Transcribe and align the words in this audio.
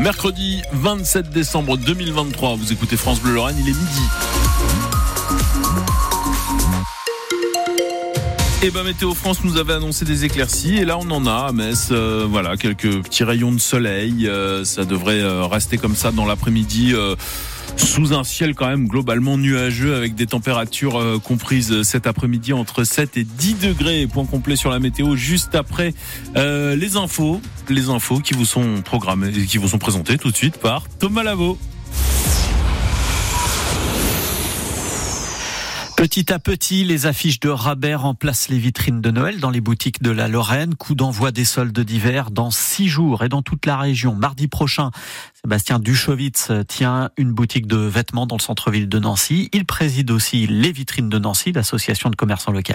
Mercredi 0.00 0.62
27 0.72 1.30
décembre 1.30 1.76
2023, 1.76 2.54
vous 2.54 2.72
écoutez 2.72 2.96
France 2.96 3.20
Bleu 3.20 3.34
Lorraine, 3.34 3.56
il 3.58 3.68
est 3.68 3.74
midi. 3.74 4.02
Et 8.62 8.66
eh 8.66 8.70
ben 8.70 8.84
Météo 8.84 9.12
France 9.14 9.42
nous 9.42 9.56
avait 9.56 9.72
annoncé 9.72 10.04
des 10.04 10.24
éclaircies 10.24 10.78
et 10.78 10.84
là 10.84 10.98
on 10.98 11.10
en 11.10 11.26
a 11.26 11.48
à 11.48 11.52
Metz. 11.52 11.88
Euh, 11.90 12.26
voilà 12.28 12.56
quelques 12.56 13.02
petits 13.02 13.24
rayons 13.24 13.52
de 13.52 13.60
soleil. 13.60 14.28
Euh, 14.28 14.64
ça 14.64 14.84
devrait 14.84 15.20
euh, 15.20 15.46
rester 15.46 15.78
comme 15.78 15.96
ça 15.96 16.12
dans 16.12 16.26
l'après-midi 16.26 16.94
sous 17.76 18.12
un 18.12 18.24
ciel 18.24 18.54
quand 18.54 18.68
même 18.68 18.88
globalement 18.88 19.38
nuageux 19.38 19.94
avec 19.94 20.14
des 20.14 20.26
températures 20.26 21.20
comprises 21.22 21.82
cet 21.82 22.06
après-midi 22.06 22.52
entre 22.52 22.84
7 22.84 23.16
et 23.16 23.24
10 23.24 23.54
degrés. 23.54 24.06
Point 24.06 24.24
complet 24.24 24.56
sur 24.56 24.70
la 24.70 24.78
météo 24.78 25.16
juste 25.16 25.54
après 25.54 25.94
les 26.34 26.96
infos, 26.96 27.40
les 27.68 27.88
infos 27.88 28.20
qui 28.20 28.34
vous 28.34 28.44
sont 28.44 28.82
programmées, 28.82 29.32
qui 29.32 29.58
vous 29.58 29.68
sont 29.68 29.78
présentées 29.78 30.18
tout 30.18 30.30
de 30.30 30.36
suite 30.36 30.58
par 30.58 30.88
Thomas 30.98 31.22
Lavaux. 31.22 31.58
Petit 35.98 36.32
à 36.32 36.38
petit, 36.38 36.84
les 36.84 37.06
affiches 37.06 37.40
de 37.40 37.48
rabais 37.48 37.96
remplacent 37.96 38.50
les 38.50 38.58
vitrines 38.58 39.00
de 39.00 39.10
Noël 39.10 39.40
dans 39.40 39.50
les 39.50 39.60
boutiques 39.60 40.00
de 40.00 40.12
la 40.12 40.28
Lorraine. 40.28 40.76
Coup 40.76 40.94
d'envoi 40.94 41.32
des 41.32 41.44
soldes 41.44 41.80
d'hiver 41.80 42.30
dans 42.30 42.52
six 42.52 42.86
jours 42.86 43.24
et 43.24 43.28
dans 43.28 43.42
toute 43.42 43.66
la 43.66 43.76
région. 43.76 44.14
Mardi 44.14 44.46
prochain, 44.46 44.92
Sébastien 45.42 45.80
Duchowitz 45.80 46.52
tient 46.68 47.10
une 47.16 47.32
boutique 47.32 47.66
de 47.66 47.78
vêtements 47.78 48.26
dans 48.26 48.36
le 48.36 48.40
centre-ville 48.40 48.88
de 48.88 48.98
Nancy. 49.00 49.48
Il 49.52 49.64
préside 49.64 50.12
aussi 50.12 50.46
les 50.46 50.70
vitrines 50.70 51.08
de 51.08 51.18
Nancy, 51.18 51.50
l'association 51.50 52.10
de 52.10 52.16
commerçants 52.16 52.52
locaux. 52.52 52.74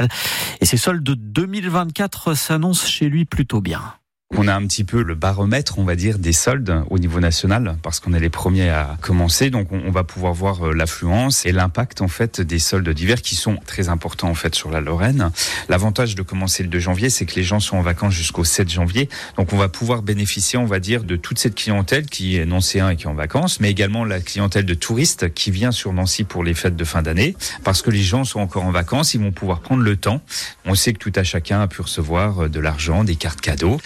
Et 0.59 0.65
ces 0.65 0.75
soldes 0.75 1.01
de 1.01 1.13
2024 1.13 2.33
s'annoncent 2.33 2.85
chez 2.85 3.07
lui 3.07 3.23
plutôt 3.23 3.61
bien. 3.61 3.93
On 4.35 4.47
a 4.47 4.55
un 4.55 4.65
petit 4.65 4.83
peu 4.83 5.03
le 5.03 5.13
baromètre, 5.13 5.77
on 5.77 5.83
va 5.83 5.95
dire, 5.95 6.17
des 6.17 6.33
soldes 6.33 6.83
au 6.89 6.97
niveau 6.97 7.19
national, 7.19 7.77
parce 7.83 7.99
qu'on 7.99 8.13
est 8.13 8.19
les 8.19 8.31
premiers 8.31 8.69
à 8.69 8.97
commencer. 8.99 9.51
Donc, 9.51 9.67
on, 9.71 9.91
va 9.91 10.03
pouvoir 10.03 10.33
voir 10.33 10.67
euh, 10.67 10.73
l'affluence 10.73 11.45
et 11.45 11.51
l'impact, 11.51 12.01
en 12.01 12.07
fait, 12.07 12.41
des 12.41 12.57
soldes 12.57 12.89
d'hiver 12.89 13.21
qui 13.21 13.35
sont 13.35 13.57
très 13.67 13.89
importants, 13.89 14.29
en 14.29 14.33
fait, 14.33 14.55
sur 14.55 14.71
la 14.71 14.81
Lorraine. 14.81 15.29
L'avantage 15.69 16.15
de 16.15 16.23
commencer 16.23 16.63
le 16.63 16.69
2 16.69 16.79
janvier, 16.79 17.09
c'est 17.11 17.27
que 17.27 17.35
les 17.35 17.43
gens 17.43 17.59
sont 17.59 17.77
en 17.77 17.83
vacances 17.83 18.13
jusqu'au 18.13 18.43
7 18.43 18.71
janvier. 18.71 19.07
Donc, 19.37 19.53
on 19.53 19.57
va 19.57 19.69
pouvoir 19.69 20.01
bénéficier, 20.01 20.57
on 20.57 20.65
va 20.65 20.79
dire, 20.79 21.03
de 21.03 21.15
toute 21.15 21.37
cette 21.37 21.53
clientèle 21.53 22.07
qui 22.07 22.37
est 22.37 22.45
nancéen 22.45 22.89
et 22.89 22.95
qui 22.95 23.03
est 23.03 23.09
en 23.09 23.13
vacances, 23.13 23.59
mais 23.59 23.69
également 23.69 24.03
la 24.03 24.19
clientèle 24.19 24.65
de 24.65 24.73
touristes 24.73 25.31
qui 25.35 25.51
vient 25.51 25.71
sur 25.71 25.93
Nancy 25.93 26.23
pour 26.23 26.43
les 26.43 26.55
fêtes 26.55 26.75
de 26.75 26.83
fin 26.83 27.03
d'année, 27.03 27.35
parce 27.63 27.83
que 27.83 27.91
les 27.91 28.01
gens 28.01 28.23
sont 28.23 28.39
encore 28.39 28.63
en 28.63 28.71
vacances, 28.71 29.13
ils 29.13 29.21
vont 29.21 29.31
pouvoir 29.31 29.59
prendre 29.59 29.83
le 29.83 29.95
temps. 29.95 30.21
On 30.65 30.73
sait 30.73 30.93
que 30.93 30.99
tout 30.99 31.13
à 31.15 31.23
chacun 31.23 31.61
a 31.61 31.67
pu 31.67 31.81
recevoir 31.81 32.45
euh, 32.45 32.49
de 32.49 32.59
l'argent, 32.59 33.03
des 33.03 33.15
cartes 33.15 33.41
cadeaux. 33.41 33.79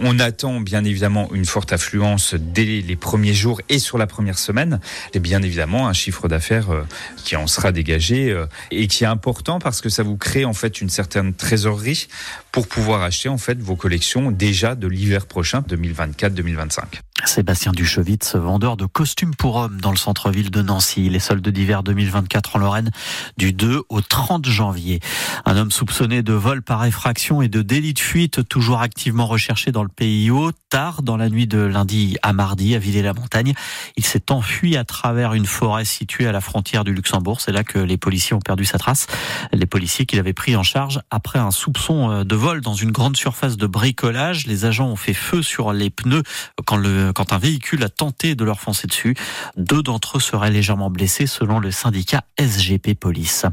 On 0.00 0.18
attend 0.18 0.60
bien 0.60 0.84
évidemment 0.84 1.28
une 1.32 1.44
forte 1.44 1.72
affluence 1.72 2.34
dès 2.34 2.64
les 2.64 2.96
premiers 2.96 3.34
jours 3.34 3.60
et 3.68 3.78
sur 3.78 3.98
la 3.98 4.06
première 4.06 4.38
semaine. 4.38 4.80
Et 5.14 5.20
bien 5.20 5.42
évidemment 5.42 5.88
un 5.88 5.92
chiffre 5.92 6.28
d'affaires 6.28 6.70
euh, 6.70 6.82
qui 7.24 7.36
en 7.36 7.46
sera 7.46 7.72
dégagé 7.72 8.30
euh, 8.30 8.46
et 8.70 8.86
qui 8.86 9.04
est 9.04 9.08
important 9.08 9.58
parce 9.58 9.80
que 9.80 9.88
ça 9.88 10.02
vous 10.02 10.16
crée 10.16 10.44
en 10.44 10.52
fait 10.52 10.80
une 10.80 10.90
certaine 10.90 11.34
trésorerie 11.34 12.08
pour 12.52 12.68
pouvoir 12.68 13.02
acheter 13.02 13.28
en 13.28 13.38
fait 13.38 13.58
vos 13.60 13.76
collections 13.76 14.30
déjà 14.30 14.74
de 14.74 14.88
l'hiver 14.88 15.26
prochain 15.26 15.60
2024-2025. 15.68 17.00
Sébastien 17.28 17.72
Duchevitz, 17.72 18.36
vendeur 18.36 18.78
de 18.78 18.86
costumes 18.86 19.34
pour 19.34 19.56
hommes 19.56 19.82
dans 19.82 19.90
le 19.90 19.98
centre-ville 19.98 20.50
de 20.50 20.62
Nancy. 20.62 21.10
Les 21.10 21.18
soldes 21.18 21.46
d'hiver 21.46 21.82
2024 21.82 22.56
en 22.56 22.58
Lorraine 22.58 22.90
du 23.36 23.52
2 23.52 23.82
au 23.90 24.00
30 24.00 24.46
janvier. 24.46 25.00
Un 25.44 25.58
homme 25.58 25.70
soupçonné 25.70 26.22
de 26.22 26.32
vol 26.32 26.62
par 26.62 26.86
effraction 26.86 27.42
et 27.42 27.48
de 27.48 27.60
délit 27.60 27.92
de 27.92 27.98
fuite 27.98 28.48
toujours 28.48 28.80
activement 28.80 29.26
recherché 29.26 29.72
dans 29.72 29.82
le 29.82 29.90
pays 29.90 30.30
haut. 30.30 30.52
Tard 30.70 31.02
dans 31.02 31.18
la 31.18 31.28
nuit 31.28 31.46
de 31.46 31.58
lundi 31.58 32.16
à 32.22 32.32
mardi 32.32 32.74
à 32.74 32.78
Villers-la-Montagne, 32.78 33.54
il 33.96 34.04
s'est 34.04 34.30
enfui 34.30 34.76
à 34.76 34.84
travers 34.84 35.34
une 35.34 35.46
forêt 35.46 35.84
située 35.84 36.26
à 36.26 36.32
la 36.32 36.40
frontière 36.40 36.82
du 36.82 36.94
Luxembourg. 36.94 37.42
C'est 37.42 37.52
là 37.52 37.62
que 37.62 37.78
les 37.78 37.98
policiers 37.98 38.34
ont 38.34 38.40
perdu 38.40 38.64
sa 38.64 38.78
trace. 38.78 39.06
Les 39.52 39.66
policiers 39.66 40.06
qu'il 40.06 40.18
avait 40.18 40.32
pris 40.32 40.56
en 40.56 40.62
charge 40.62 41.00
après 41.10 41.38
un 41.38 41.50
soupçon 41.50 42.10
euh, 42.10 42.24
de 42.24 42.36
vol 42.36 42.62
dans 42.62 42.74
une 42.74 42.90
grande 42.90 43.18
surface 43.18 43.58
de 43.58 43.66
bricolage. 43.66 44.46
Les 44.46 44.64
agents 44.64 44.88
ont 44.88 44.96
fait 44.96 45.14
feu 45.14 45.42
sur 45.42 45.74
les 45.74 45.90
pneus 45.90 46.22
quand 46.64 46.76
le 46.76 47.12
quand 47.18 47.32
un 47.32 47.38
véhicule 47.38 47.82
a 47.82 47.88
tenté 47.88 48.36
de 48.36 48.44
leur 48.44 48.60
foncer 48.60 48.86
dessus. 48.86 49.16
Deux 49.56 49.82
d'entre 49.82 50.18
eux 50.18 50.20
seraient 50.20 50.52
légèrement 50.52 50.88
blessés 50.88 51.26
selon 51.26 51.58
le 51.58 51.72
syndicat 51.72 52.22
SGP 52.38 52.94
Police. 52.94 53.44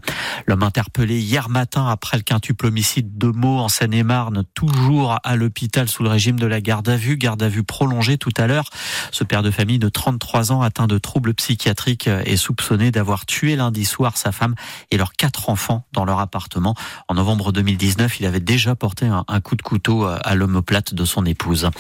L'homme 0.46 0.62
interpellé 0.62 1.20
hier 1.20 1.50
matin 1.50 1.88
après 1.88 2.18
le 2.18 2.22
quintuple 2.22 2.68
homicide 2.68 3.18
de 3.18 3.26
Meaux 3.26 3.58
en 3.58 3.68
Seine-et-Marne, 3.68 4.44
toujours 4.54 5.18
à 5.24 5.36
l'hôpital 5.36 5.90
sous 5.90 6.04
le 6.04 6.10
régime 6.10 6.40
de 6.40 6.46
la 6.46 6.62
garde 6.62 6.88
à 6.88 6.96
vue, 6.96 7.18
garde 7.18 7.42
à 7.42 7.50
vue 7.50 7.64
prolongée 7.64 8.20
tout 8.20 8.34
à 8.38 8.46
l'heure. 8.46 8.70
Ce 9.12 9.24
père 9.24 9.42
de 9.42 9.50
famille 9.50 9.80
de 9.80 9.90
33 9.90 10.52
ans 10.52 10.62
atteint 10.62 10.86
de 10.86 11.00
troubles 11.00 11.34
psychiatriques 11.34 12.08
est 12.08 12.38
soupçonné 12.38 12.92
d'avoir 12.92 13.26
tué 13.26 13.56
lundi 13.56 13.84
soir 13.84 14.16
sa 14.16 14.32
femme 14.32 14.54
et 14.92 14.98
leurs 14.98 15.14
quatre 15.14 15.50
enfants 15.50 15.88
dans 15.92 16.06
leur 16.06 16.20
appartement. 16.20 16.76
En 17.08 17.16
novembre 17.16 17.52
2019, 17.52 18.20
il 18.20 18.28
avait 18.28 18.40
déjà 18.40 18.76
porté 18.76 19.08
un, 19.08 19.40
coup 19.42 19.56
de 19.56 19.64
couteau 19.64 20.06
à 20.06 20.36
l'homoplate 20.36 20.94
de 20.94 21.04
son 21.04 21.26
épouse. 21.26 21.72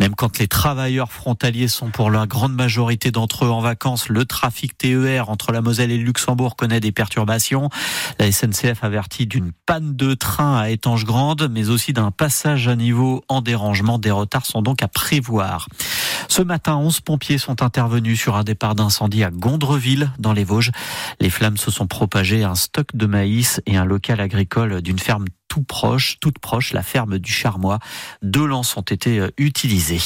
Même 0.00 0.14
quand 0.14 0.38
les 0.38 0.46
travailleurs 0.46 1.10
frontaliers 1.30 1.68
sont 1.68 1.90
pour 1.90 2.10
la 2.10 2.26
grande 2.26 2.54
majorité 2.54 3.12
d'entre 3.12 3.44
eux 3.44 3.50
en 3.50 3.60
vacances. 3.60 4.08
Le 4.08 4.24
trafic 4.24 4.76
TER 4.76 5.30
entre 5.30 5.52
la 5.52 5.60
Moselle 5.60 5.92
et 5.92 5.96
le 5.96 6.02
Luxembourg 6.02 6.56
connaît 6.56 6.80
des 6.80 6.90
perturbations. 6.90 7.68
La 8.18 8.32
SNCF 8.32 8.82
avertit 8.82 9.28
d'une 9.28 9.52
panne 9.64 9.94
de 9.94 10.14
train 10.14 10.58
à 10.58 10.70
Étange 10.70 11.04
Grande, 11.04 11.48
mais 11.48 11.68
aussi 11.68 11.92
d'un 11.92 12.10
passage 12.10 12.66
à 12.66 12.74
niveau 12.74 13.22
en 13.28 13.42
dérangement. 13.42 14.00
Des 14.00 14.10
retards 14.10 14.44
sont 14.44 14.60
donc 14.60 14.82
à 14.82 14.88
prévoir. 14.88 15.68
Ce 16.26 16.42
matin, 16.42 16.74
11 16.74 16.98
pompiers 16.98 17.38
sont 17.38 17.62
intervenus 17.62 18.18
sur 18.18 18.34
un 18.34 18.42
départ 18.42 18.74
d'incendie 18.74 19.22
à 19.22 19.30
Gondreville, 19.30 20.10
dans 20.18 20.32
les 20.32 20.42
Vosges. 20.42 20.72
Les 21.20 21.30
flammes 21.30 21.58
se 21.58 21.70
sont 21.70 21.86
propagées 21.86 22.42
un 22.42 22.56
stock 22.56 22.88
de 22.94 23.06
maïs 23.06 23.60
et 23.66 23.76
un 23.76 23.84
local 23.84 24.20
agricole 24.20 24.82
d'une 24.82 24.98
ferme 24.98 25.26
tout 25.50 25.64
proche, 25.64 26.18
toute 26.20 26.38
proche, 26.38 26.72
la 26.72 26.82
ferme 26.82 27.18
du 27.18 27.32
Charmois. 27.32 27.80
Deux 28.22 28.46
lances 28.46 28.76
ont 28.76 28.82
été 28.82 29.18
euh, 29.18 29.30
utilisées. 29.36 30.00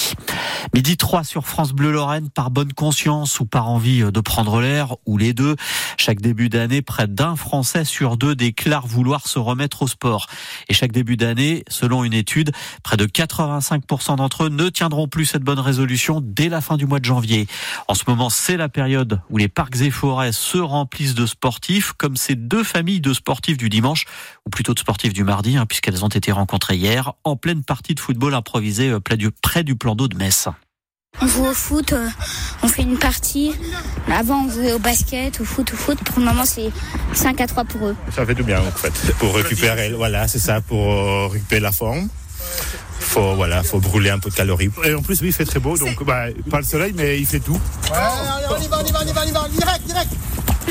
Midi 0.75 0.97
3 0.97 1.23
sur 1.23 1.47
France 1.47 1.73
Bleu 1.73 1.93
Lorraine, 1.93 2.31
par 2.31 2.51
bonne 2.51 2.73
conscience 2.73 3.39
ou 3.41 3.45
par 3.45 3.69
envie 3.69 4.03
euh, 4.03 4.11
de 4.11 4.21
prendre 4.21 4.63
l'air, 4.63 4.97
ou 5.05 5.19
les 5.19 5.35
deux. 5.35 5.55
Chaque 5.99 6.23
début 6.23 6.49
d'année, 6.49 6.81
près 6.81 7.07
d'un 7.07 7.37
Français 7.37 7.85
sur 7.85 8.17
deux 8.17 8.35
déclare 8.35 8.87
vouloir 8.87 9.29
se 9.29 9.39
remettre 9.39 9.83
au 9.83 9.87
sport. 9.87 10.29
Et 10.69 10.75
chaque 10.75 10.93
début 10.93 11.19
d'année, 11.19 11.63
selon 11.69 12.05
une 12.05 12.15
étude, 12.15 12.51
près 12.83 12.97
de 12.97 13.05
85% 13.05 14.17
d'entre 14.17 14.45
eux 14.45 14.49
ne 14.49 14.71
tiendront 14.71 15.09
plus 15.09 15.27
cette 15.27 15.43
bonne 15.43 15.61
résolution 15.61 16.23
dès 16.25 16.49
la 16.49 16.63
fin 16.63 16.79
du 16.79 16.87
mois 16.87 17.01
de 17.01 17.05
janvier. 17.05 17.47
En 17.87 17.95
ce 17.95 18.05
moment, 18.09 18.31
c'est 18.31 18.57
la 18.57 18.71
période 18.71 19.21
où 19.29 19.37
les 19.37 19.49
parcs 19.49 19.83
et 19.83 19.91
forêts 19.91 20.33
se 20.33 20.57
remplissent 20.57 21.15
de 21.15 21.27
sportifs, 21.27 21.93
comme 21.93 22.17
ces 22.17 22.35
deux 22.35 22.65
familles 22.65 23.03
de 23.03 23.13
sportifs 23.13 23.59
du 23.59 23.69
dimanche, 23.69 24.07
ou 24.47 24.51
plutôt 24.51 24.73
de 24.73 24.79
sportifs 24.79 25.13
du 25.13 25.23
mardi 25.35 25.57
Hein, 25.57 25.67
puisqu'elles 25.67 26.05
ont 26.05 26.09
été 26.09 26.31
rencontrées 26.31 26.77
hier 26.77 27.13
en 27.25 27.35
pleine 27.35 27.65
partie 27.65 27.97
de 27.97 28.01
football 28.01 28.35
improvisé 28.35 28.91
euh, 28.91 29.01
près 29.01 29.65
du 29.65 29.75
plan 29.75 29.97
d'eau 29.97 30.07
de 30.07 30.17
Metz. 30.17 30.49
On 31.21 31.27
joue 31.27 31.45
au 31.45 31.53
foot, 31.53 31.93
euh, 31.93 32.09
on 32.63 32.69
fait 32.69 32.83
une 32.83 32.99
partie. 32.99 33.53
Avant, 34.13 34.45
on 34.45 34.49
jouait 34.49 34.73
au 34.73 34.79
basket, 34.79 35.41
au 35.41 35.45
foot, 35.45 35.73
au 35.73 35.77
foot. 35.77 35.99
Pour 36.05 36.21
le 36.21 36.27
moment, 36.27 36.45
c'est 36.45 36.71
5 37.15 37.41
à 37.41 37.49
3 37.49 37.65
pour 37.65 37.89
eux. 37.89 37.97
Ça 38.15 38.25
fait 38.25 38.35
du 38.37 38.45
bien, 38.45 38.61
en 38.61 38.71
fait. 38.71 38.93
Pour 39.19 39.35
récupérer, 39.35 39.93
voilà, 39.93 40.29
c'est 40.29 40.39
ça, 40.39 40.61
pour 40.61 40.93
euh, 40.93 41.27
récupérer 41.27 41.61
la 41.61 41.73
forme. 41.73 42.09
Faut, 43.01 43.35
voilà, 43.35 43.65
faut 43.65 43.81
brûler 43.81 44.11
un 44.11 44.21
peu 44.21 44.31
de 44.31 44.35
calories. 44.35 44.71
Et 44.85 44.95
en 44.95 45.03
plus, 45.03 45.21
oui, 45.21 45.29
il 45.29 45.33
fait 45.33 45.45
très 45.45 45.61
beau, 45.61 45.77
donc 45.77 46.05
bah, 46.05 46.27
pas 46.49 46.59
le 46.59 46.65
soleil, 46.65 46.93
mais 46.95 47.19
il 47.19 47.27
fait 47.27 47.41
tout. 47.41 47.61
Ouais, 47.91 47.91
allez, 47.91 48.47
on 48.51 48.63
y 48.63 48.69
va, 48.69 48.79
on 48.81 48.87
y 48.87 48.93
va, 48.93 49.01
on 49.03 49.09
y 49.09 49.13
va, 49.13 49.21
on 49.23 49.29
y 49.29 49.33
va, 49.33 49.49
direct, 49.49 49.87
direct. 49.87 50.13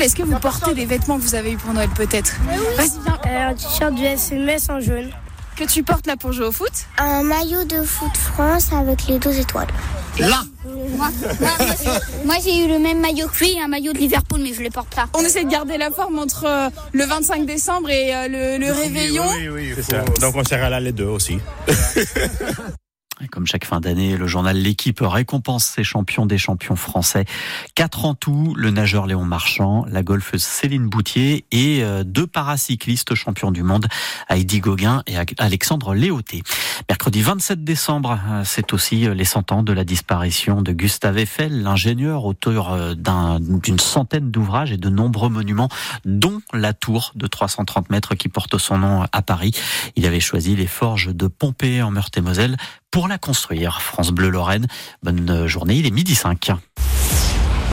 Est-ce 0.00 0.16
que 0.16 0.22
vous 0.22 0.38
portez 0.38 0.74
des 0.74 0.86
vêtements 0.86 1.16
que 1.16 1.22
vous 1.22 1.34
avez 1.34 1.52
eu 1.52 1.56
pour 1.56 1.72
Noël 1.72 1.88
peut-être 1.94 2.36
Vas-y, 2.76 2.90
viens. 3.04 3.18
Euh, 3.26 3.50
un 3.50 3.54
t-shirt 3.54 3.94
du 3.94 4.04
SMS 4.04 4.68
en 4.68 4.80
jaune. 4.80 5.10
Que 5.56 5.64
tu 5.64 5.84
portes 5.84 6.06
là 6.06 6.16
pour 6.16 6.32
jouer 6.32 6.46
au 6.46 6.52
foot 6.52 6.72
Un 6.98 7.22
maillot 7.22 7.64
de 7.64 7.82
foot 7.82 8.16
France 8.16 8.72
avec 8.72 9.06
les 9.06 9.20
deux 9.20 9.38
étoiles. 9.38 9.68
Là 10.18 10.42
Moi, 12.24 12.34
j'ai 12.44 12.64
eu 12.64 12.68
le 12.68 12.78
même 12.80 13.00
maillot 13.00 13.28
que 13.28 13.44
lui, 13.44 13.58
un 13.60 13.68
maillot 13.68 13.92
de 13.92 13.98
Liverpool, 13.98 14.40
mais 14.42 14.52
je 14.52 14.60
ne 14.60 14.64
le 14.64 14.70
porte 14.70 14.94
pas. 14.94 15.06
On 15.14 15.20
essaie 15.20 15.44
de 15.44 15.50
garder 15.50 15.78
la 15.78 15.90
forme 15.90 16.18
entre 16.18 16.44
euh, 16.46 16.70
le 16.92 17.04
25 17.04 17.46
décembre 17.46 17.88
et 17.90 18.14
euh, 18.14 18.58
le, 18.58 18.72
réveillon. 18.72 19.24
Oui, 19.36 19.48
oui, 19.48 19.74
oui. 19.76 19.82
Ça. 19.82 20.00
Donc 20.20 20.34
on 20.36 20.44
sert 20.44 20.68
là 20.68 20.80
les 20.80 20.92
deux 20.92 21.06
aussi. 21.06 21.38
comme 23.30 23.46
chaque 23.46 23.64
fin 23.64 23.80
d'année, 23.80 24.16
le 24.16 24.26
journal 24.26 24.56
L'équipe 24.56 25.00
récompense 25.00 25.64
ses 25.64 25.84
champions 25.84 26.26
des 26.26 26.38
champions 26.38 26.76
français. 26.76 27.24
Quatre 27.74 28.04
en 28.04 28.14
tout, 28.14 28.54
le 28.56 28.70
nageur 28.70 29.06
Léon 29.06 29.24
Marchand, 29.24 29.84
la 29.88 30.02
golfeuse 30.02 30.42
Céline 30.42 30.88
Boutier 30.88 31.44
et 31.50 31.82
euh, 31.82 32.04
deux 32.04 32.26
paracyclistes 32.26 33.14
champions 33.14 33.50
du 33.50 33.62
monde, 33.62 33.86
Heidi 34.28 34.60
Gauguin 34.60 35.02
et 35.06 35.16
Alexandre 35.38 35.94
Léoté. 35.94 36.42
Mercredi 36.88 37.22
27 37.22 37.64
décembre, 37.64 38.18
euh, 38.28 38.42
c'est 38.44 38.72
aussi 38.72 39.06
euh, 39.06 39.14
les 39.14 39.24
100 39.24 39.52
ans 39.52 39.62
de 39.62 39.72
la 39.72 39.84
disparition 39.84 40.62
de 40.62 40.72
Gustave 40.72 41.18
Eiffel, 41.18 41.62
l'ingénieur, 41.62 42.24
auteur 42.24 42.94
d'une 42.96 43.78
centaine 43.78 44.30
d'ouvrages 44.30 44.72
et 44.72 44.76
de 44.76 44.88
nombreux 44.88 45.28
monuments, 45.28 45.68
dont 46.04 46.40
la 46.52 46.72
tour 46.72 47.12
de 47.14 47.26
330 47.26 47.90
mètres 47.90 48.14
qui 48.14 48.28
porte 48.28 48.58
son 48.58 48.78
nom 48.78 49.04
à 49.12 49.22
Paris. 49.22 49.52
Il 49.96 50.06
avait 50.06 50.20
choisi 50.20 50.56
les 50.56 50.66
forges 50.66 51.14
de 51.14 51.26
Pompée 51.26 51.82
en 51.82 51.90
Meurthe-et-Moselle 51.90 52.56
pour 52.94 53.08
la 53.08 53.18
construire. 53.18 53.82
France 53.82 54.12
Bleu 54.12 54.28
Lorraine, 54.28 54.68
bonne 55.02 55.48
journée, 55.48 55.74
il 55.74 55.84
est 55.84 55.90
midi 55.90 56.14
5. 56.14 56.52